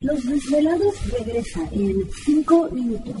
[0.00, 3.20] Los desvelados regresa en 5 minutos.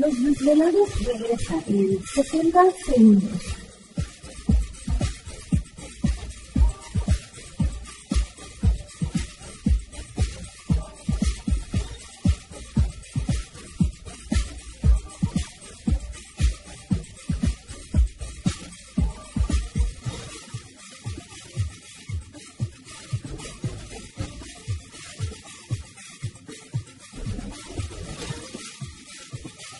[0.00, 3.49] Los desvelados regresan en 60 segundos.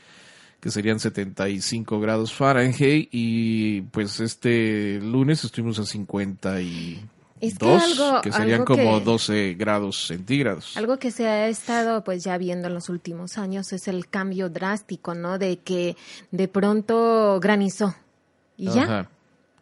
[0.59, 7.05] que serían 75 grados Fahrenheit y pues este lunes estuvimos a 50 y
[7.39, 10.75] que, serían como 12 grados centígrados.
[10.75, 14.49] Algo que se ha estado pues ya viendo en los últimos años es el cambio
[14.49, 15.37] drástico, ¿no?
[15.37, 15.95] De que
[16.31, 17.95] de pronto granizó
[18.57, 19.09] y ya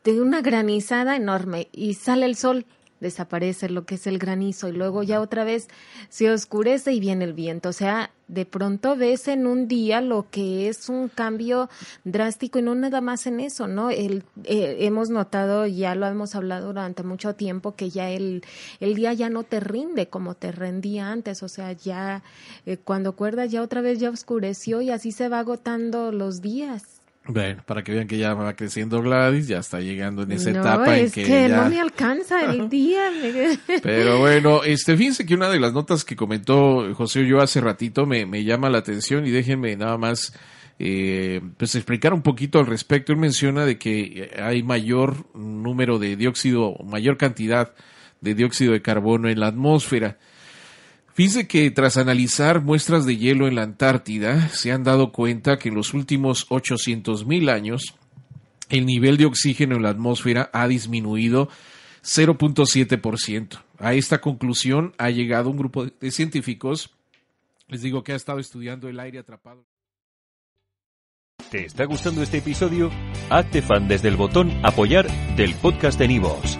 [0.06, 2.65] de una granizada enorme y sale el sol,
[3.00, 5.68] desaparece lo que es el granizo y luego ya otra vez
[6.09, 7.69] se oscurece y viene el viento.
[7.69, 11.69] O sea, de pronto ves en un día lo que es un cambio
[12.03, 13.92] drástico y no nada más en eso, ¿no?
[13.92, 18.44] El, eh, hemos notado, ya lo hemos hablado durante mucho tiempo, que ya el,
[18.80, 22.24] el día ya no te rinde como te rendía antes, o sea, ya
[22.65, 26.94] eh, cuando acuerdas ya otra vez ya oscureció y así se va agotando los días.
[27.27, 30.98] Bueno, para que vean que ya va creciendo Gladys, ya está llegando en esa etapa
[30.98, 33.01] en que, que no me alcanza el día.
[33.81, 38.06] Pero bueno, este, fíjense que una de las notas que comentó José yo hace ratito
[38.06, 40.33] me, me llama la atención y déjenme nada más
[40.77, 43.12] eh, pues explicar un poquito al respecto.
[43.12, 47.74] Él menciona de que hay mayor número de dióxido, mayor cantidad
[48.22, 50.18] de dióxido de carbono en la atmósfera.
[51.15, 55.69] Fíjense que tras analizar muestras de hielo en la Antártida, se han dado cuenta que
[55.69, 57.95] en los últimos 800.000 años
[58.67, 61.47] el nivel de oxígeno en la atmósfera ha disminuido
[62.03, 63.62] 0.7%.
[63.79, 66.91] A esta conclusión ha llegado un grupo de científicos,
[67.69, 69.63] les digo que ha estado estudiando el aire atrapado.
[71.50, 72.91] ¿Te está gustando este episodio?
[73.29, 75.07] Hazte fan desde el botón apoyar
[75.38, 76.59] del podcast de Nivos.